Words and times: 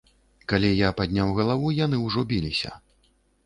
Калі 0.53 0.71
я 0.79 0.89
падняў 1.03 1.35
галаву, 1.41 1.67
яны 1.85 2.03
ўжо 2.07 2.27
біліся. 2.35 2.77